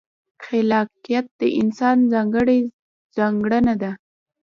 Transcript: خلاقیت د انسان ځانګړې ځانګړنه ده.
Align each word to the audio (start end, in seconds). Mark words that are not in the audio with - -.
خلاقیت 0.45 1.25
د 1.39 1.41
انسان 1.61 1.97
ځانګړې 2.11 2.59
ځانګړنه 3.15 3.73
ده. 3.81 3.91